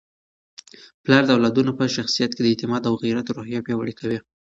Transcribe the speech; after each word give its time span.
پلار 1.03 1.23
د 1.25 1.29
اولادونو 1.35 1.71
په 1.79 1.85
شخصیت 1.95 2.31
کي 2.35 2.41
د 2.43 2.47
اعتماد 2.51 2.83
او 2.89 2.93
غیرت 3.03 3.27
روحیه 3.35 3.65
پیاوړې 3.65 3.93
کوي. 3.99 4.19